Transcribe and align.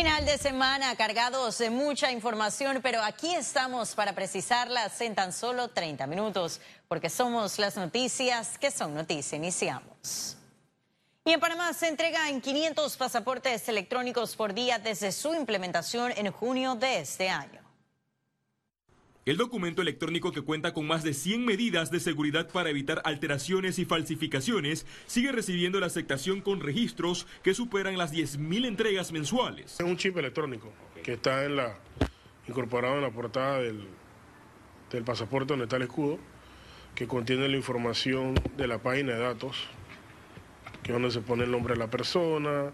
Final 0.00 0.24
de 0.24 0.38
semana 0.38 0.96
cargados 0.96 1.58
de 1.58 1.68
mucha 1.68 2.10
información, 2.10 2.80
pero 2.82 3.02
aquí 3.02 3.34
estamos 3.34 3.94
para 3.94 4.14
precisarlas 4.14 4.98
en 5.02 5.14
tan 5.14 5.30
solo 5.30 5.68
30 5.68 6.06
minutos, 6.06 6.58
porque 6.88 7.10
somos 7.10 7.58
las 7.58 7.76
noticias 7.76 8.56
que 8.56 8.70
son 8.70 8.94
noticias. 8.94 9.34
Iniciamos. 9.34 10.38
Y 11.22 11.32
en 11.32 11.38
Panamá 11.38 11.74
se 11.74 11.88
entregan 11.88 12.40
500 12.40 12.96
pasaportes 12.96 13.68
electrónicos 13.68 14.36
por 14.36 14.54
día 14.54 14.78
desde 14.78 15.12
su 15.12 15.34
implementación 15.34 16.14
en 16.16 16.32
junio 16.32 16.76
de 16.76 17.00
este 17.00 17.28
año. 17.28 17.59
El 19.30 19.36
documento 19.36 19.80
electrónico 19.80 20.32
que 20.32 20.42
cuenta 20.42 20.74
con 20.74 20.88
más 20.88 21.04
de 21.04 21.14
100 21.14 21.44
medidas 21.44 21.92
de 21.92 22.00
seguridad 22.00 22.48
para 22.48 22.68
evitar 22.68 23.00
alteraciones 23.04 23.78
y 23.78 23.84
falsificaciones 23.84 24.86
sigue 25.06 25.30
recibiendo 25.30 25.78
la 25.78 25.86
aceptación 25.86 26.40
con 26.40 26.58
registros 26.58 27.28
que 27.44 27.54
superan 27.54 27.96
las 27.96 28.12
10.000 28.12 28.66
entregas 28.66 29.12
mensuales. 29.12 29.74
Es 29.74 29.86
un 29.86 29.96
chip 29.96 30.16
electrónico 30.16 30.72
que 31.04 31.12
está 31.12 31.44
en 31.44 31.54
la, 31.54 31.78
incorporado 32.48 32.96
en 32.96 33.02
la 33.02 33.12
portada 33.12 33.60
del, 33.60 33.86
del 34.90 35.04
pasaporte 35.04 35.52
donde 35.52 35.66
está 35.66 35.76
el 35.76 35.82
escudo, 35.82 36.18
que 36.96 37.06
contiene 37.06 37.48
la 37.48 37.56
información 37.56 38.34
de 38.56 38.66
la 38.66 38.78
página 38.78 39.12
de 39.12 39.20
datos, 39.20 39.68
que 40.82 40.90
es 40.90 40.92
donde 40.92 41.12
se 41.12 41.20
pone 41.20 41.44
el 41.44 41.52
nombre 41.52 41.74
de 41.74 41.78
la 41.78 41.88
persona, 41.88 42.72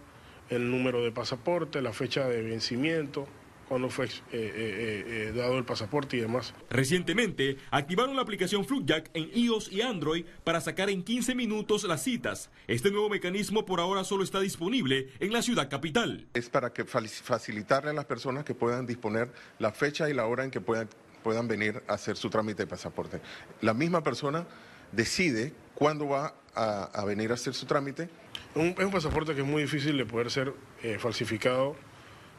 el 0.49 0.71
número 0.71 1.05
de 1.05 1.13
pasaporte, 1.13 1.83
la 1.83 1.93
fecha 1.93 2.27
de 2.27 2.41
vencimiento 2.41 3.29
cuando 3.69 3.89
fue 3.89 4.07
eh, 4.07 4.11
eh, 4.33 5.05
eh, 5.07 5.33
dado 5.35 5.59
el 5.59 5.65
pasaporte 5.65 6.17
y 6.17 6.21
demás. 6.21 6.55
Recientemente 6.71 7.57
activaron 7.71 8.17
la 8.17 8.23
aplicación 8.23 8.65
FlugJack 8.65 9.11
en 9.15 9.31
iOS 9.35 9.73
y 9.73 9.83
Android 9.83 10.25
para 10.45 10.61
sacar 10.61 10.91
en 10.91 11.03
15 11.03 11.35
minutos 11.35 11.85
las 11.85 12.03
citas. 12.03 12.51
Este 12.69 12.91
nuevo 12.91 13.09
mecanismo 13.09 13.67
por 13.67 13.81
ahora 13.81 14.05
solo 14.05 14.25
está 14.25 14.41
disponible 14.41 15.09
en 15.19 15.33
la 15.33 15.43
ciudad 15.43 15.69
capital. 15.69 16.27
Es 16.35 16.49
para 16.49 16.73
que 16.73 16.85
facilitarle 16.85 17.91
a 17.91 17.95
las 17.95 18.05
personas 18.05 18.45
que 18.45 18.55
puedan 18.55 18.87
disponer 18.87 19.33
la 19.59 19.73
fecha 19.73 20.09
y 20.09 20.15
la 20.15 20.27
hora 20.27 20.45
en 20.45 20.51
que 20.51 20.61
puedan, 20.61 20.89
puedan 21.23 21.49
venir 21.49 21.83
a 21.89 21.95
hacer 21.95 22.17
su 22.17 22.31
trámite 22.31 22.63
de 22.63 22.67
pasaporte. 22.69 23.21
La 23.61 23.75
misma 23.75 24.03
persona 24.03 24.47
decide 24.93 25.53
cuándo 25.75 26.09
va 26.09 26.35
a, 26.55 27.05
venir 27.05 27.33
a 27.33 27.35
hacer 27.35 27.53
su 27.53 27.67
trámite. 27.67 28.09
es 28.55 28.85
un 28.85 28.91
pasaporte 28.91 29.35
que 29.35 29.41
es 29.43 29.47
muy 29.47 29.63
difícil 29.63 29.99
de 29.99 30.07
poder 30.07 30.31
ser 30.31 30.55
falsificado 30.99 31.77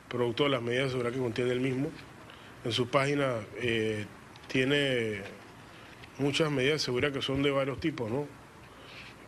producto 0.10 0.44
de 0.44 0.50
las 0.50 0.62
medidas 0.62 0.86
de 0.86 0.90
seguridad 0.92 1.14
que 1.14 1.20
contiene 1.20 1.52
el 1.52 1.60
mismo. 1.60 1.90
En 2.64 2.72
su 2.72 2.88
página 2.88 3.36
eh, 3.62 4.06
tiene 4.48 5.22
muchas 6.18 6.52
medidas 6.52 6.76
de 6.76 6.80
seguridad 6.80 7.12
que 7.12 7.22
son 7.22 7.44
de 7.44 7.52
varios 7.52 7.80
tipos, 7.80 8.10
¿no? 8.10 8.28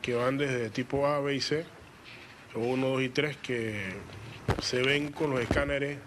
que 0.02 0.16
van 0.16 0.38
desde 0.38 0.70
tipo 0.70 1.08
A, 1.08 1.20
B 1.20 1.36
y 1.36 1.42
C, 1.42 1.66
1, 2.56 2.88
2 2.88 3.02
y 3.02 3.10
3, 3.10 3.38
que 3.38 3.94
se 4.62 4.82
ven 4.82 5.12
con 5.12 5.32
los 5.32 5.42
escáneres 5.42 6.00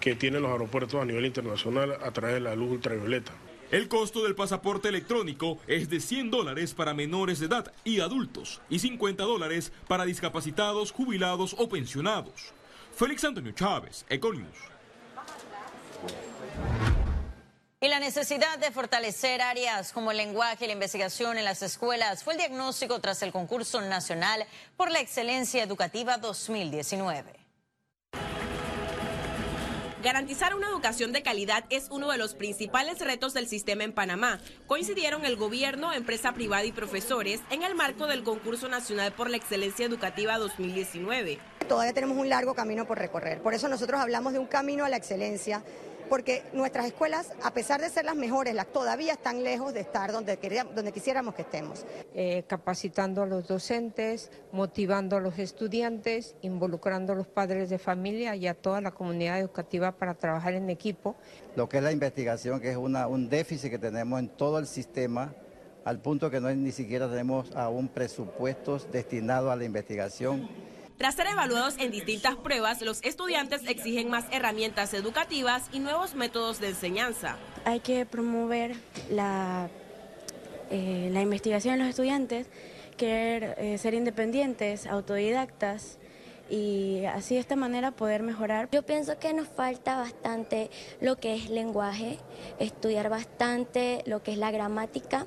que 0.00 0.14
tienen 0.14 0.42
los 0.42 0.52
aeropuertos 0.52 1.00
a 1.00 1.04
nivel 1.04 1.24
internacional 1.24 1.98
a 2.02 2.10
través 2.12 2.34
de 2.34 2.40
la 2.40 2.54
luz 2.54 2.70
ultravioleta. 2.70 3.32
El 3.70 3.88
costo 3.88 4.24
del 4.24 4.34
pasaporte 4.34 4.88
electrónico 4.88 5.58
es 5.66 5.90
de 5.90 6.00
100 6.00 6.30
dólares 6.30 6.72
para 6.72 6.94
menores 6.94 7.38
de 7.38 7.46
edad 7.46 7.72
y 7.84 8.00
adultos 8.00 8.62
y 8.70 8.78
50 8.78 9.22
dólares 9.24 9.72
para 9.86 10.06
discapacitados, 10.06 10.90
jubilados 10.90 11.54
o 11.58 11.68
pensionados. 11.68 12.54
Félix 12.98 13.22
Antonio 13.22 13.52
Chávez, 13.52 14.04
Econius. 14.08 14.56
Y 17.80 17.86
la 17.86 18.00
necesidad 18.00 18.58
de 18.58 18.72
fortalecer 18.72 19.40
áreas 19.40 19.92
como 19.92 20.10
el 20.10 20.16
lenguaje 20.16 20.64
y 20.64 20.66
la 20.66 20.72
investigación 20.72 21.38
en 21.38 21.44
las 21.44 21.62
escuelas 21.62 22.24
fue 22.24 22.32
el 22.32 22.40
diagnóstico 22.40 22.98
tras 22.98 23.22
el 23.22 23.30
concurso 23.30 23.80
nacional 23.82 24.44
por 24.76 24.90
la 24.90 24.98
excelencia 24.98 25.62
educativa 25.62 26.18
2019. 26.18 27.37
Garantizar 30.08 30.54
una 30.54 30.70
educación 30.70 31.12
de 31.12 31.22
calidad 31.22 31.66
es 31.68 31.88
uno 31.90 32.10
de 32.10 32.16
los 32.16 32.34
principales 32.34 32.98
retos 32.98 33.34
del 33.34 33.46
sistema 33.46 33.84
en 33.84 33.92
Panamá. 33.92 34.40
Coincidieron 34.66 35.26
el 35.26 35.36
gobierno, 35.36 35.92
empresa 35.92 36.32
privada 36.32 36.64
y 36.64 36.72
profesores 36.72 37.42
en 37.50 37.62
el 37.62 37.74
marco 37.74 38.06
del 38.06 38.24
concurso 38.24 38.68
nacional 38.68 39.12
por 39.12 39.28
la 39.28 39.36
excelencia 39.36 39.84
educativa 39.84 40.38
2019. 40.38 41.38
Todavía 41.68 41.92
tenemos 41.92 42.16
un 42.16 42.30
largo 42.30 42.54
camino 42.54 42.86
por 42.86 42.96
recorrer. 42.96 43.42
Por 43.42 43.52
eso 43.52 43.68
nosotros 43.68 44.00
hablamos 44.00 44.32
de 44.32 44.38
un 44.38 44.46
camino 44.46 44.86
a 44.86 44.88
la 44.88 44.96
excelencia 44.96 45.62
porque 46.08 46.42
nuestras 46.52 46.86
escuelas, 46.86 47.32
a 47.42 47.52
pesar 47.52 47.80
de 47.80 47.88
ser 47.88 48.04
las 48.04 48.16
mejores, 48.16 48.54
las 48.54 48.66
todavía 48.66 49.12
están 49.12 49.42
lejos 49.42 49.74
de 49.74 49.80
estar 49.80 50.12
donde, 50.12 50.38
donde 50.74 50.92
quisiéramos 50.92 51.34
que 51.34 51.42
estemos. 51.42 51.84
Eh, 52.14 52.44
capacitando 52.46 53.22
a 53.22 53.26
los 53.26 53.46
docentes, 53.46 54.30
motivando 54.52 55.16
a 55.16 55.20
los 55.20 55.38
estudiantes, 55.38 56.34
involucrando 56.42 57.12
a 57.12 57.16
los 57.16 57.26
padres 57.26 57.70
de 57.70 57.78
familia 57.78 58.34
y 58.36 58.46
a 58.46 58.54
toda 58.54 58.80
la 58.80 58.90
comunidad 58.90 59.38
educativa 59.38 59.92
para 59.92 60.14
trabajar 60.14 60.54
en 60.54 60.70
equipo. 60.70 61.16
Lo 61.56 61.68
que 61.68 61.78
es 61.78 61.82
la 61.82 61.92
investigación, 61.92 62.60
que 62.60 62.70
es 62.70 62.76
una, 62.76 63.06
un 63.06 63.28
déficit 63.28 63.70
que 63.70 63.78
tenemos 63.78 64.18
en 64.20 64.28
todo 64.28 64.58
el 64.58 64.66
sistema, 64.66 65.34
al 65.84 66.00
punto 66.00 66.30
que 66.30 66.40
no 66.40 66.54
ni 66.54 66.72
siquiera 66.72 67.08
tenemos 67.08 67.54
aún 67.54 67.88
presupuestos 67.88 68.90
destinados 68.92 69.50
a 69.50 69.56
la 69.56 69.64
investigación 69.64 70.48
tras 70.98 71.14
ser 71.14 71.28
evaluados 71.28 71.76
en 71.78 71.92
distintas 71.92 72.34
pruebas, 72.34 72.82
los 72.82 73.02
estudiantes 73.04 73.62
exigen 73.68 74.10
más 74.10 74.24
herramientas 74.32 74.92
educativas 74.94 75.62
y 75.72 75.78
nuevos 75.78 76.16
métodos 76.16 76.60
de 76.60 76.70
enseñanza. 76.70 77.36
Hay 77.64 77.78
que 77.78 78.04
promover 78.04 78.74
la, 79.08 79.70
eh, 80.70 81.08
la 81.12 81.22
investigación 81.22 81.74
en 81.74 81.80
los 81.80 81.88
estudiantes, 81.88 82.48
querer 82.96 83.54
eh, 83.58 83.78
ser 83.78 83.94
independientes, 83.94 84.86
autodidactas 84.86 85.98
y 86.50 87.04
así 87.04 87.34
de 87.34 87.40
esta 87.40 87.54
manera 87.54 87.92
poder 87.92 88.24
mejorar. 88.24 88.68
Yo 88.72 88.82
pienso 88.82 89.20
que 89.20 89.32
nos 89.32 89.46
falta 89.46 89.98
bastante 89.98 90.68
lo 91.00 91.16
que 91.16 91.36
es 91.36 91.48
lenguaje, 91.48 92.18
estudiar 92.58 93.08
bastante 93.08 94.02
lo 94.04 94.24
que 94.24 94.32
es 94.32 94.38
la 94.38 94.50
gramática, 94.50 95.26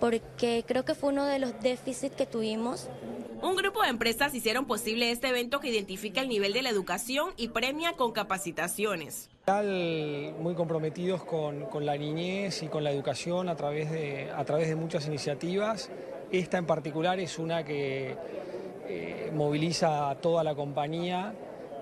porque 0.00 0.64
creo 0.66 0.84
que 0.84 0.94
fue 0.94 1.10
uno 1.10 1.24
de 1.24 1.38
los 1.38 1.58
déficits 1.62 2.14
que 2.14 2.26
tuvimos 2.26 2.88
un 3.42 3.56
grupo 3.56 3.82
de 3.82 3.88
empresas 3.88 4.34
hicieron 4.34 4.66
posible 4.66 5.10
este 5.10 5.28
evento 5.28 5.60
que 5.60 5.68
identifica 5.68 6.20
el 6.20 6.28
nivel 6.28 6.52
de 6.52 6.62
la 6.62 6.70
educación 6.70 7.30
y 7.36 7.48
premia 7.48 7.92
con 7.92 8.12
capacitaciones. 8.12 9.28
Muy 9.46 10.54
comprometidos 10.54 11.24
con, 11.24 11.66
la 11.84 11.96
niñez 11.96 12.62
y 12.62 12.68
con 12.68 12.84
la 12.84 12.90
educación 12.90 13.48
a 13.48 13.56
través, 13.56 13.90
de, 13.90 14.30
a 14.30 14.44
través 14.44 14.68
de 14.68 14.76
muchas 14.76 15.06
iniciativas. 15.06 15.90
Esta 16.30 16.58
en 16.58 16.66
particular 16.66 17.18
es 17.20 17.38
una 17.38 17.64
que 17.64 18.16
eh, 18.88 19.30
moviliza 19.34 20.10
a 20.10 20.16
toda 20.16 20.44
la 20.44 20.54
compañía. 20.54 21.34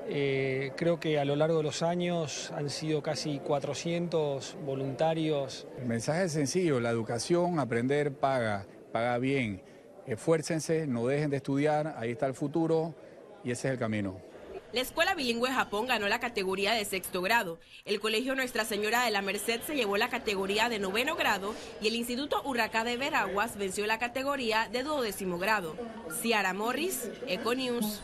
Eh, 0.09 0.71
creo 0.77 1.01
que 1.01 1.19
a 1.19 1.25
lo 1.25 1.35
largo 1.35 1.59
de 1.59 1.65
los 1.65 1.83
años 1.83 2.53
han 2.55 2.71
sido 2.71 3.03
casi 3.03 3.41
400 3.41 4.57
voluntarios. 4.65 5.67
El 5.79 5.87
mensaje 5.87 6.25
es 6.25 6.33
sencillo, 6.33 6.79
la 6.79 6.91
educación, 6.91 7.59
aprender 7.59 8.13
paga, 8.13 8.67
paga 8.93 9.19
bien 9.19 9.63
esfuércense, 10.07 10.87
no 10.87 11.07
dejen 11.07 11.31
de 11.31 11.39
estudiar, 11.39 11.95
ahí 11.99 12.13
está 12.13 12.27
el 12.27 12.35
futuro 12.35 12.95
y 13.45 13.51
ese 13.51 13.69
es 13.69 13.73
el 13.73 13.79
camino. 13.79 14.21
La 14.73 14.81
Escuela 14.83 15.15
Bilingüe 15.15 15.51
Japón 15.51 15.87
ganó 15.87 16.09
la 16.09 16.21
categoría 16.21 16.73
de 16.75 16.85
sexto 16.85 17.23
grado. 17.23 17.59
El 17.85 18.01
Colegio 18.01 18.35
Nuestra 18.35 18.65
Señora 18.65 19.05
de 19.05 19.11
la 19.11 19.23
Merced 19.23 19.61
se 19.63 19.75
llevó 19.75 19.97
la 19.97 20.11
categoría 20.11 20.69
de 20.69 20.79
noveno 20.79 21.17
grado 21.17 21.55
y 21.81 21.89
el 21.89 21.95
Instituto 21.95 22.43
Urraca 22.45 22.85
de 22.85 22.97
Veraguas 22.97 23.57
venció 23.57 23.87
la 23.87 23.99
categoría 23.99 24.69
de 24.71 24.83
duodécimo 24.83 25.39
grado. 25.39 25.77
Ciara 26.21 26.53
Morris, 26.53 27.09
Econews. 27.27 28.03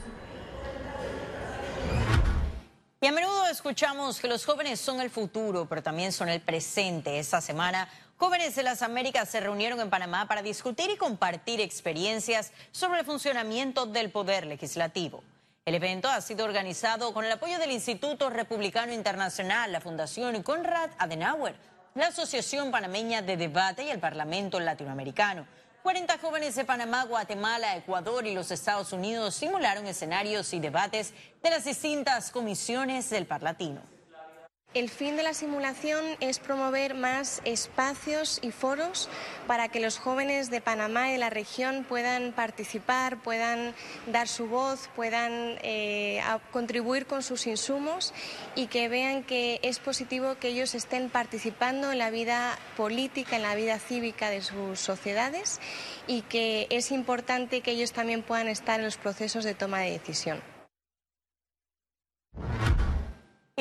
Y 3.02 3.06
a 3.08 3.12
menudo 3.12 3.48
escuchamos 3.48 4.20
que 4.20 4.28
los 4.28 4.44
jóvenes 4.44 4.80
son 4.80 5.00
el 5.00 5.10
futuro, 5.10 5.66
pero 5.68 5.82
también 5.82 6.12
son 6.12 6.28
el 6.28 6.40
presente. 6.40 7.18
Esta 7.18 7.40
semana 7.40 7.88
Jóvenes 8.22 8.54
de 8.54 8.62
las 8.62 8.82
Américas 8.82 9.28
se 9.28 9.40
reunieron 9.40 9.80
en 9.80 9.90
Panamá 9.90 10.28
para 10.28 10.42
discutir 10.42 10.88
y 10.88 10.96
compartir 10.96 11.60
experiencias 11.60 12.52
sobre 12.70 13.00
el 13.00 13.04
funcionamiento 13.04 13.84
del 13.84 14.12
poder 14.12 14.46
legislativo. 14.46 15.24
El 15.64 15.74
evento 15.74 16.08
ha 16.08 16.20
sido 16.20 16.44
organizado 16.44 17.12
con 17.12 17.24
el 17.24 17.32
apoyo 17.32 17.58
del 17.58 17.72
Instituto 17.72 18.30
Republicano 18.30 18.92
Internacional, 18.92 19.72
la 19.72 19.80
Fundación 19.80 20.40
Conrad 20.44 20.90
Adenauer, 20.98 21.56
la 21.96 22.06
Asociación 22.06 22.70
Panameña 22.70 23.22
de 23.22 23.36
Debate 23.36 23.86
y 23.86 23.90
el 23.90 23.98
Parlamento 23.98 24.60
Latinoamericano. 24.60 25.44
40 25.82 26.16
jóvenes 26.18 26.54
de 26.54 26.64
Panamá, 26.64 27.02
Guatemala, 27.06 27.76
Ecuador 27.76 28.24
y 28.24 28.34
los 28.34 28.52
Estados 28.52 28.92
Unidos 28.92 29.34
simularon 29.34 29.88
escenarios 29.88 30.52
y 30.52 30.60
debates 30.60 31.12
de 31.42 31.50
las 31.50 31.64
distintas 31.64 32.30
comisiones 32.30 33.10
del 33.10 33.26
Parlatino. 33.26 33.91
El 34.74 34.88
fin 34.88 35.18
de 35.18 35.22
la 35.22 35.34
simulación 35.34 36.02
es 36.20 36.38
promover 36.38 36.94
más 36.94 37.42
espacios 37.44 38.38
y 38.40 38.52
foros 38.52 39.10
para 39.46 39.68
que 39.68 39.80
los 39.80 39.98
jóvenes 39.98 40.48
de 40.48 40.62
Panamá 40.62 41.10
y 41.10 41.12
de 41.12 41.18
la 41.18 41.28
región 41.28 41.84
puedan 41.86 42.32
participar, 42.32 43.18
puedan 43.22 43.74
dar 44.06 44.28
su 44.28 44.46
voz, 44.46 44.88
puedan 44.96 45.58
eh, 45.62 46.22
contribuir 46.52 47.04
con 47.04 47.22
sus 47.22 47.46
insumos 47.46 48.14
y 48.54 48.68
que 48.68 48.88
vean 48.88 49.24
que 49.24 49.60
es 49.62 49.78
positivo 49.78 50.36
que 50.36 50.48
ellos 50.48 50.74
estén 50.74 51.10
participando 51.10 51.92
en 51.92 51.98
la 51.98 52.08
vida 52.08 52.58
política, 52.74 53.36
en 53.36 53.42
la 53.42 53.54
vida 53.54 53.78
cívica 53.78 54.30
de 54.30 54.40
sus 54.40 54.80
sociedades 54.80 55.60
y 56.06 56.22
que 56.22 56.66
es 56.70 56.92
importante 56.92 57.60
que 57.60 57.72
ellos 57.72 57.92
también 57.92 58.22
puedan 58.22 58.48
estar 58.48 58.80
en 58.80 58.86
los 58.86 58.96
procesos 58.96 59.44
de 59.44 59.52
toma 59.52 59.80
de 59.80 59.90
decisión. 59.90 60.51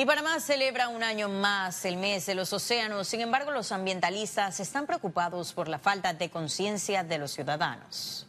Y 0.02 0.04
Panamá 0.04 0.40
celebra 0.40 0.88
un 0.88 1.04
año 1.04 1.28
más 1.28 1.84
el 1.84 1.96
mes 1.96 2.26
de 2.26 2.34
los 2.34 2.52
océanos. 2.52 3.06
Sin 3.06 3.20
embargo, 3.20 3.52
los 3.52 3.70
ambientalistas 3.70 4.58
están 4.58 4.84
preocupados 4.84 5.52
por 5.52 5.68
la 5.68 5.78
falta 5.78 6.12
de 6.12 6.28
conciencia 6.28 7.04
de 7.04 7.18
los 7.18 7.30
ciudadanos. 7.30 8.26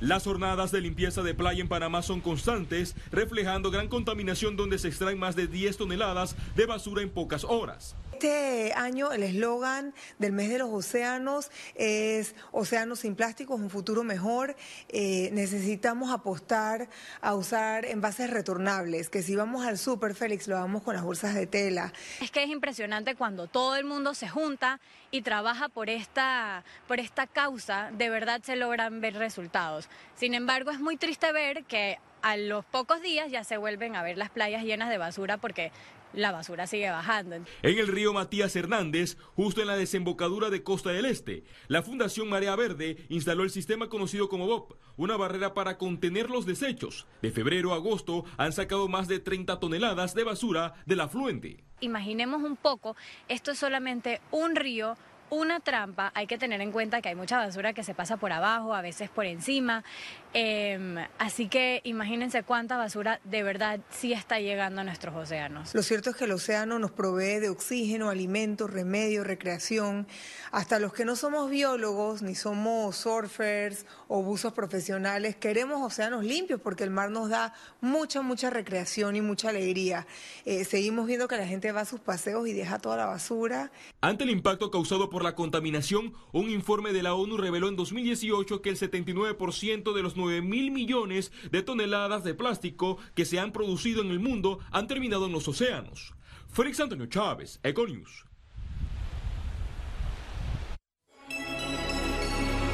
Las 0.00 0.24
jornadas 0.24 0.70
de 0.70 0.80
limpieza 0.80 1.20
de 1.20 1.34
playa 1.34 1.60
en 1.60 1.68
Panamá 1.68 2.00
son 2.00 2.22
constantes, 2.22 2.96
reflejando 3.10 3.70
gran 3.70 3.88
contaminación 3.88 4.56
donde 4.56 4.78
se 4.78 4.88
extraen 4.88 5.18
más 5.18 5.36
de 5.36 5.48
10 5.48 5.76
toneladas 5.76 6.34
de 6.56 6.64
basura 6.64 7.02
en 7.02 7.10
pocas 7.10 7.44
horas. 7.44 7.94
Este 8.18 8.72
año 8.72 9.12
el 9.12 9.22
eslogan 9.22 9.94
del 10.18 10.32
mes 10.32 10.48
de 10.48 10.58
los 10.58 10.70
océanos 10.70 11.52
es 11.76 12.34
Océanos 12.50 12.98
sin 12.98 13.14
plásticos, 13.14 13.60
un 13.60 13.70
futuro 13.70 14.02
mejor. 14.02 14.56
Eh, 14.88 15.30
necesitamos 15.32 16.10
apostar 16.10 16.88
a 17.20 17.36
usar 17.36 17.84
envases 17.84 18.28
retornables, 18.28 19.08
que 19.08 19.22
si 19.22 19.36
vamos 19.36 19.64
al 19.64 19.78
super, 19.78 20.16
Félix, 20.16 20.48
lo 20.48 20.56
vamos 20.56 20.82
con 20.82 20.96
las 20.96 21.04
bolsas 21.04 21.32
de 21.36 21.46
tela. 21.46 21.92
Es 22.20 22.32
que 22.32 22.42
es 22.42 22.50
impresionante 22.50 23.14
cuando 23.14 23.46
todo 23.46 23.76
el 23.76 23.84
mundo 23.84 24.14
se 24.14 24.28
junta 24.28 24.80
y 25.12 25.22
trabaja 25.22 25.68
por 25.68 25.88
esta, 25.88 26.64
por 26.88 26.98
esta 26.98 27.28
causa, 27.28 27.92
de 27.92 28.10
verdad 28.10 28.42
se 28.42 28.56
logran 28.56 29.00
ver 29.00 29.14
resultados. 29.14 29.88
Sin 30.16 30.34
embargo, 30.34 30.72
es 30.72 30.80
muy 30.80 30.96
triste 30.96 31.30
ver 31.30 31.62
que 31.66 31.98
a 32.22 32.36
los 32.36 32.64
pocos 32.64 33.02
días 33.02 33.30
ya 33.30 33.44
se 33.44 33.56
vuelven 33.56 33.96
a 33.96 34.02
ver 34.02 34.18
las 34.18 34.30
playas 34.30 34.64
llenas 34.64 34.90
de 34.90 34.98
basura 34.98 35.38
porque 35.38 35.72
la 36.12 36.32
basura 36.32 36.66
sigue 36.66 36.90
bajando. 36.90 37.36
En 37.36 37.78
el 37.78 37.86
río 37.86 38.12
Matías 38.12 38.56
Hernández, 38.56 39.16
justo 39.36 39.60
en 39.60 39.66
la 39.66 39.76
desembocadura 39.76 40.50
de 40.50 40.62
Costa 40.62 40.90
del 40.90 41.04
Este, 41.04 41.44
la 41.68 41.82
Fundación 41.82 42.28
Marea 42.28 42.56
Verde 42.56 43.04
instaló 43.08 43.42
el 43.42 43.50
sistema 43.50 43.88
conocido 43.88 44.28
como 44.28 44.46
BOP, 44.46 44.72
una 44.96 45.16
barrera 45.16 45.54
para 45.54 45.78
contener 45.78 46.30
los 46.30 46.46
desechos. 46.46 47.06
De 47.22 47.30
febrero 47.30 47.72
a 47.72 47.76
agosto 47.76 48.24
han 48.36 48.52
sacado 48.52 48.88
más 48.88 49.08
de 49.08 49.18
30 49.20 49.60
toneladas 49.60 50.14
de 50.14 50.24
basura 50.24 50.74
del 50.86 51.00
afluente. 51.00 51.64
Imaginemos 51.80 52.42
un 52.42 52.56
poco, 52.56 52.96
esto 53.28 53.52
es 53.52 53.58
solamente 53.58 54.20
un 54.30 54.56
río 54.56 54.96
una 55.30 55.60
trampa, 55.60 56.10
hay 56.14 56.26
que 56.26 56.38
tener 56.38 56.60
en 56.60 56.72
cuenta 56.72 57.02
que 57.02 57.10
hay 57.10 57.14
mucha 57.14 57.36
basura 57.36 57.72
que 57.72 57.82
se 57.82 57.94
pasa 57.94 58.16
por 58.16 58.32
abajo, 58.32 58.74
a 58.74 58.82
veces 58.82 59.10
por 59.10 59.26
encima. 59.26 59.84
Em, 60.34 60.96
así 61.18 61.48
que 61.48 61.80
imagínense 61.84 62.42
cuánta 62.42 62.76
basura 62.76 63.18
de 63.24 63.42
verdad 63.42 63.80
sí 63.90 64.12
está 64.12 64.38
llegando 64.40 64.82
a 64.82 64.84
nuestros 64.84 65.16
océanos. 65.16 65.74
Lo 65.74 65.82
cierto 65.82 66.10
es 66.10 66.16
que 66.16 66.24
el 66.24 66.32
océano 66.32 66.78
nos 66.78 66.90
provee 66.90 67.40
de 67.40 67.48
oxígeno, 67.48 68.10
alimentos, 68.10 68.70
remedios, 68.70 69.26
recreación. 69.26 70.06
Hasta 70.52 70.78
los 70.78 70.92
que 70.92 71.06
no 71.06 71.16
somos 71.16 71.48
biólogos, 71.50 72.20
ni 72.20 72.34
somos 72.34 72.96
surfers 72.96 73.86
o 74.06 74.22
buzos 74.22 74.52
profesionales, 74.52 75.36
queremos 75.36 75.80
océanos 75.82 76.24
limpios 76.24 76.60
porque 76.60 76.84
el 76.84 76.90
mar 76.90 77.10
nos 77.10 77.30
da 77.30 77.54
mucha, 77.80 78.20
mucha 78.20 78.50
recreación 78.50 79.16
y 79.16 79.22
mucha 79.22 79.48
alegría. 79.48 80.06
Eh, 80.44 80.64
seguimos 80.64 81.06
viendo 81.06 81.26
que 81.26 81.36
la 81.36 81.46
gente 81.46 81.72
va 81.72 81.82
a 81.82 81.86
sus 81.86 82.00
paseos 82.00 82.46
y 82.48 82.52
deja 82.52 82.78
toda 82.78 82.98
la 82.98 83.06
basura. 83.06 83.72
Ante 84.02 84.24
el 84.24 84.30
impacto 84.30 84.70
causado 84.70 85.08
por 85.08 85.24
la 85.24 85.34
contaminación, 85.34 86.12
un 86.32 86.50
informe 86.50 86.92
de 86.92 87.02
la 87.02 87.14
ONU 87.14 87.38
reveló 87.38 87.68
en 87.68 87.76
2018 87.76 88.60
que 88.60 88.68
el 88.68 88.78
79% 88.78 89.94
de 89.94 90.02
los 90.02 90.17
9 90.18 90.42
mil 90.42 90.70
millones 90.70 91.32
de 91.50 91.62
toneladas 91.62 92.24
de 92.24 92.34
plástico 92.34 92.98
que 93.14 93.24
se 93.24 93.40
han 93.40 93.52
producido 93.52 94.02
en 94.02 94.10
el 94.10 94.20
mundo 94.20 94.58
han 94.70 94.86
terminado 94.86 95.26
en 95.26 95.32
los 95.32 95.48
océanos. 95.48 96.12
Félix 96.52 96.80
Antonio 96.80 97.06
Chávez, 97.06 97.60
Econius. 97.62 98.26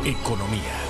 Economía. 0.05 0.81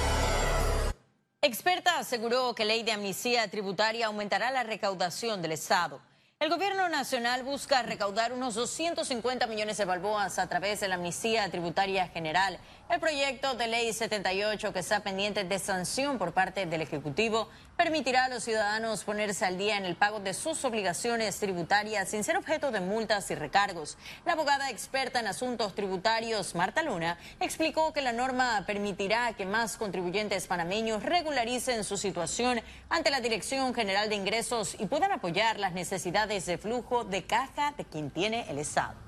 Experta 1.43 1.99
aseguró 1.99 2.55
que 2.55 2.65
ley 2.65 2.83
de 2.83 2.93
amnistía 2.93 3.47
tributaria 3.49 4.07
aumentará 4.07 4.50
la 4.50 4.62
recaudación 4.62 5.43
del 5.43 5.53
Estado. 5.53 6.00
El 6.45 6.51
gobierno 6.51 6.91
nacional 6.91 7.43
busca 7.43 7.83
recaudar 7.83 8.35
unos 8.35 8.55
250 8.55 9.47
millones 9.47 9.79
de 9.79 9.87
balboas 9.87 10.39
a 10.39 10.47
través 10.47 10.79
de 10.79 10.89
la 10.89 10.97
amnistía 10.97 11.49
tributaria 11.49 12.09
general. 12.09 12.59
El 12.91 13.01
proyecto 13.01 13.55
de 13.55 13.67
ley 13.67 13.91
78 13.91 14.75
que 14.75 14.81
está 14.81 15.01
pendiente 15.01 15.45
de 15.45 15.59
sanción 15.59 16.19
por 16.19 16.35
parte 16.35 16.67
del 16.67 16.83
Ejecutivo 16.83 17.49
permitirá 17.76 18.25
a 18.25 18.29
los 18.29 18.44
ciudadanos 18.44 19.05
ponerse 19.05 19.44
al 19.44 19.59
día 19.59 19.76
en 19.76 19.85
el 19.85 19.97
pago 19.97 20.21
de 20.21 20.35
sus 20.35 20.65
obligaciones 20.65 21.38
tributarias 21.38 22.09
sin 22.09 22.25
ser 22.25 22.37
objeto 22.37 22.71
de 22.71 22.81
multas 22.81 23.31
y 23.31 23.35
recargos. 23.35 23.99
La 24.25 24.32
abogada 24.32 24.71
experta 24.71 25.21
en 25.21 25.26
asuntos 25.26 25.75
tributarios, 25.75 26.55
Marta 26.55 26.82
Luna, 26.82 27.19
explicó 27.41 27.93
que 27.93 28.03
la 28.03 28.12
norma 28.12 28.65
permitirá 28.67 29.32
que 29.35 29.47
más 29.47 29.76
contribuyentes 29.76 30.47
panameños 30.47 31.03
regularicen 31.03 31.85
su 31.85 31.97
situación 31.97 32.61
ante 32.88 33.11
la 33.11 33.21
Dirección 33.21 33.75
General 33.75 34.09
de 34.09 34.17
Ingresos 34.17 34.76
y 34.79 34.87
puedan 34.87 35.12
apoyar 35.12 35.59
las 35.59 35.73
necesidades 35.73 36.47
de 36.47 36.59
flujo 36.59 37.05
de 37.05 37.25
caja 37.25 37.75
de 37.76 37.85
quien 37.85 38.11
tiene 38.11 38.49
el 38.50 38.59
Estado 38.59 39.05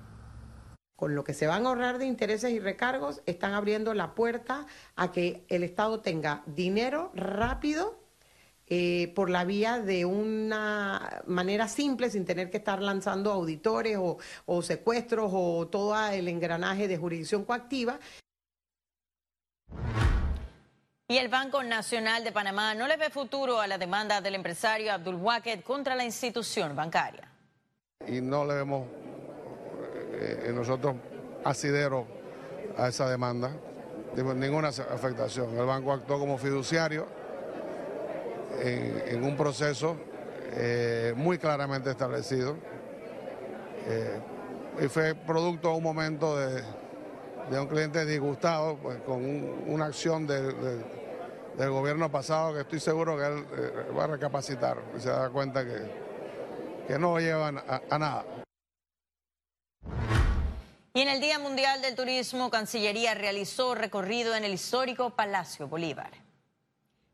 con 0.96 1.14
lo 1.14 1.24
que 1.24 1.34
se 1.34 1.46
van 1.46 1.66
a 1.66 1.68
ahorrar 1.68 1.98
de 1.98 2.06
intereses 2.06 2.50
y 2.50 2.58
recargos, 2.58 3.20
están 3.26 3.52
abriendo 3.52 3.92
la 3.92 4.14
puerta 4.14 4.66
a 4.96 5.12
que 5.12 5.44
el 5.48 5.62
Estado 5.62 6.00
tenga 6.00 6.42
dinero 6.46 7.12
rápido 7.14 8.05
eh, 8.68 9.12
por 9.14 9.30
la 9.30 9.44
vía 9.44 9.78
de 9.78 10.04
una 10.04 11.22
manera 11.26 11.68
simple, 11.68 12.10
sin 12.10 12.24
tener 12.24 12.50
que 12.50 12.56
estar 12.56 12.82
lanzando 12.82 13.30
auditores 13.30 13.96
o, 13.96 14.62
secuestros 14.62 15.30
o 15.32 15.68
todo 15.68 15.96
el 16.08 16.26
engranaje 16.26 16.88
de 16.88 16.96
jurisdicción 16.96 17.44
coactiva. 17.44 18.00
Y 21.08 21.18
el 21.18 21.28
Banco 21.28 21.62
Nacional 21.62 22.24
de 22.24 22.32
Panamá 22.32 22.74
no 22.74 22.88
le 22.88 22.96
ve 22.96 23.10
futuro 23.10 23.60
a 23.60 23.68
la 23.68 23.78
demanda 23.78 24.20
del 24.20 24.34
empresario 24.34 24.92
Abdul 24.92 25.14
Waket 25.14 25.62
contra 25.62 25.94
la 25.94 26.04
institución 26.04 26.74
bancaria. 26.74 27.30
Y 28.08 28.20
no 28.20 28.44
le 28.44 28.54
vemos 28.54 28.88
eh, 30.14 30.50
nosotros 30.52 30.96
asidero 31.44 32.04
a 32.76 32.88
esa 32.88 33.08
demanda, 33.08 33.52
ninguna 34.16 34.68
afectación. 34.68 35.56
El 35.56 35.66
banco 35.66 35.92
actuó 35.92 36.18
como 36.18 36.36
fiduciario 36.36 37.25
en, 38.60 39.24
un 39.24 39.36
proceso 39.36 39.96
eh, 40.52 41.12
muy 41.16 41.38
claramente 41.38 41.90
establecido 41.90 42.56
eh, 43.86 44.20
y 44.82 44.88
fue 44.88 45.14
producto 45.14 45.70
de 45.70 45.76
un 45.76 45.82
momento 45.82 46.36
de, 46.38 46.62
un 47.58 47.66
cliente 47.68 48.04
disgustado 48.04 48.76
pues, 48.76 48.98
con 49.02 49.24
una 49.68 49.86
acción 49.86 50.26
del 50.26 50.84
gobierno 51.56 52.10
pasado 52.10 52.54
que 52.54 52.60
estoy 52.60 52.80
seguro 52.80 53.16
que 53.16 53.26
él 53.26 53.46
eh, 53.56 53.92
va 53.96 54.04
a 54.04 54.08
recapacitar 54.08 54.78
y 54.96 55.00
se 55.00 55.08
da 55.08 55.30
cuenta 55.30 55.64
que, 55.64 55.90
que 56.88 56.98
no 56.98 57.18
llevan 57.18 57.58
a 57.58 57.98
nada. 57.98 58.24
Y 60.96 61.02
en 61.02 61.08
el 61.08 61.20
Día 61.20 61.38
Mundial 61.38 61.82
del 61.82 61.94
Turismo, 61.94 62.48
Cancillería 62.48 63.12
realizó 63.12 63.74
recorrido 63.74 64.34
en 64.34 64.44
el 64.44 64.54
histórico 64.54 65.10
Palacio 65.10 65.68
Bolívar. 65.68 66.25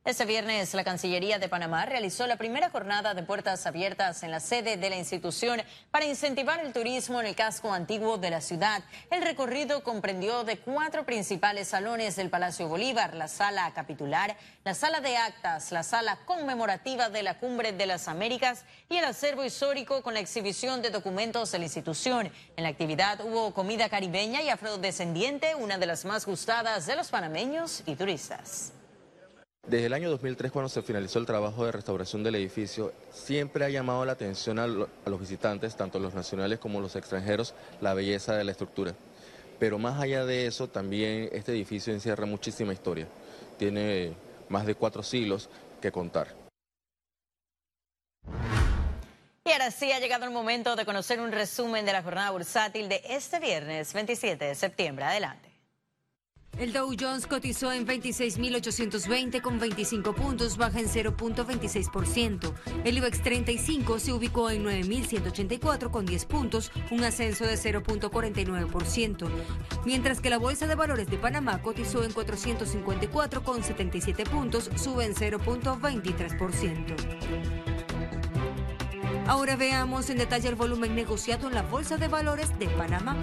Este 0.04 0.24
viernes, 0.24 0.74
la 0.74 0.82
Cancillería 0.82 1.38
de 1.38 1.48
Panamá 1.48 1.86
realizó 1.86 2.26
la 2.26 2.34
primera 2.34 2.70
jornada 2.70 3.14
de 3.14 3.22
puertas 3.22 3.66
abiertas 3.66 4.24
en 4.24 4.32
la 4.32 4.40
sede 4.40 4.76
de 4.76 4.90
la 4.90 4.96
institución 4.96 5.62
para 5.92 6.06
incentivar 6.06 6.58
el 6.58 6.72
turismo 6.72 7.20
en 7.20 7.28
el 7.28 7.36
casco 7.36 7.72
antiguo 7.72 8.18
de 8.18 8.30
la 8.30 8.40
ciudad. 8.40 8.82
El 9.12 9.22
recorrido 9.22 9.84
comprendió 9.84 10.42
de 10.42 10.58
cuatro 10.58 11.06
principales 11.06 11.68
salones 11.68 12.16
del 12.16 12.30
Palacio 12.30 12.66
Bolívar, 12.66 13.14
la 13.14 13.28
sala 13.28 13.72
capitular, 13.74 14.36
la 14.64 14.74
sala 14.74 15.00
de 15.00 15.16
actas, 15.16 15.70
la 15.70 15.84
sala 15.84 16.18
conmemorativa 16.24 17.08
de 17.08 17.22
la 17.22 17.38
Cumbre 17.38 17.70
de 17.70 17.86
las 17.86 18.08
Américas 18.08 18.64
y 18.90 18.96
el 18.96 19.04
acervo 19.04 19.44
histórico 19.44 20.02
con 20.02 20.14
la 20.14 20.20
exhibición 20.20 20.82
de 20.82 20.90
documentos 20.90 21.52
de 21.52 21.60
la 21.60 21.66
institución. 21.66 22.28
En 22.56 22.64
la 22.64 22.70
actividad 22.70 23.20
hubo 23.24 23.54
comida 23.54 23.88
caribeña 23.88 24.42
y 24.42 24.48
afrodescendiente, 24.48 25.54
una 25.54 25.78
de 25.78 25.86
las 25.86 26.04
más 26.04 26.26
gustadas 26.26 26.86
de 26.86 26.96
los 26.96 27.08
panameños 27.10 27.84
y 27.86 27.94
turistas. 27.94 28.72
Desde 29.64 29.86
el 29.86 29.92
año 29.92 30.10
2003, 30.10 30.50
cuando 30.50 30.68
se 30.68 30.82
finalizó 30.82 31.20
el 31.20 31.26
trabajo 31.26 31.64
de 31.64 31.70
restauración 31.70 32.24
del 32.24 32.34
edificio, 32.34 32.92
siempre 33.12 33.64
ha 33.64 33.68
llamado 33.68 34.04
la 34.04 34.12
atención 34.12 34.58
a, 34.58 34.66
los 34.66 35.20
visitantes, 35.20 35.76
tanto 35.76 36.00
los 36.00 36.14
nacionales 36.14 36.58
como 36.58 36.80
los 36.80 36.96
extranjeros, 36.96 37.54
la 37.80 37.94
belleza 37.94 38.34
de 38.34 38.42
la 38.42 38.50
estructura. 38.50 38.92
Pero 39.60 39.78
más 39.78 40.00
allá 40.00 40.24
de 40.24 40.46
eso, 40.46 40.68
también 40.68 41.28
este 41.30 41.52
edificio 41.52 41.92
encierra 41.92 42.26
muchísima 42.26 42.72
historia. 42.72 43.06
Tiene 43.56 44.14
más 44.48 44.66
de 44.66 44.74
cuatro 44.74 45.04
siglos 45.04 45.48
que 45.80 45.92
contar. 45.92 46.34
Y 49.44 49.52
ahora 49.52 49.70
sí 49.70 49.92
ha 49.92 50.00
llegado 50.00 50.24
el 50.24 50.32
momento 50.32 50.74
de 50.74 50.84
conocer 50.84 51.20
un 51.20 51.30
resumen 51.30 51.86
de 51.86 51.92
la 51.92 52.02
jornada 52.02 52.32
bursátil 52.32 52.88
de 52.88 53.00
este 53.08 53.38
viernes 53.38 53.92
27 53.92 54.44
de 54.44 54.54
septiembre. 54.56 55.04
Adelante. 55.04 55.51
El 56.62 56.72
Dow 56.72 56.94
Jones 56.96 57.26
cotizó 57.26 57.72
en 57.72 57.84
26.820 57.84 59.40
con 59.40 59.58
25 59.58 60.12
puntos, 60.14 60.56
baja 60.56 60.78
en 60.78 60.86
0.26%. 60.86 62.52
El 62.84 62.98
IBEX 62.98 63.20
35 63.20 63.98
se 63.98 64.12
ubicó 64.12 64.48
en 64.48 64.64
9.184 64.64 65.90
con 65.90 66.06
10 66.06 66.24
puntos, 66.26 66.70
un 66.92 67.02
ascenso 67.02 67.46
de 67.46 67.54
0.49%. 67.54 69.28
Mientras 69.84 70.20
que 70.20 70.30
la 70.30 70.38
Bolsa 70.38 70.68
de 70.68 70.76
Valores 70.76 71.10
de 71.10 71.18
Panamá 71.18 71.60
cotizó 71.60 72.04
en 72.04 72.12
454 72.12 73.42
con 73.42 73.64
77 73.64 74.24
puntos, 74.26 74.70
sube 74.76 75.04
en 75.04 75.16
0.23%. 75.16 76.94
Ahora 79.26 79.56
veamos 79.56 80.10
en 80.10 80.18
detalle 80.18 80.48
el 80.48 80.54
volumen 80.54 80.94
negociado 80.94 81.48
en 81.48 81.54
la 81.54 81.62
Bolsa 81.62 81.96
de 81.96 82.06
Valores 82.06 82.56
de 82.60 82.68
Panamá. 82.68 83.16